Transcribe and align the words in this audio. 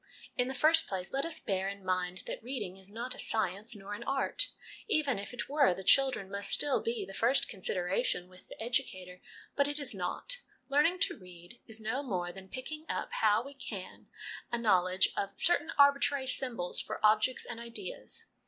In 0.35 0.47
the 0.47 0.55
first 0.55 0.87
place, 0.87 1.13
let 1.13 1.25
us 1.25 1.39
bear 1.39 1.69
in 1.69 1.85
mind 1.85 2.23
that 2.25 2.41
reading 2.41 2.75
is 2.75 2.89
not 2.91 3.13
a 3.13 3.19
science 3.19 3.75
nor 3.75 3.93
an 3.93 4.03
art. 4.03 4.49
Even 4.89 5.19
if 5.19 5.31
it 5.31 5.47
were, 5.47 5.75
the 5.75 5.83
children 5.83 6.31
must 6.31 6.49
still 6.49 6.81
be 6.81 7.05
the 7.05 7.13
first 7.13 7.47
consideration 7.47 8.27
with 8.27 8.47
the 8.47 8.59
educator; 8.59 9.21
but 9.55 9.67
it 9.67 9.77
is 9.77 9.93
not. 9.93 10.37
Learning 10.69 10.97
to 11.01 11.15
read 11.19 11.61
is 11.67 11.79
no 11.79 12.01
more 12.01 12.31
than 12.31 12.49
picking 12.49 12.83
up, 12.89 13.11
how 13.19 13.43
we 13.43 13.53
can, 13.53 14.07
a 14.51 14.57
knowledge 14.57 15.09
of 15.15 15.33
certain 15.39 15.69
arbitrary 15.77 16.25
symbols 16.25 16.81
for 16.81 16.99
objects 17.05 17.45
and 17.45 17.59
ideas. 17.59 18.25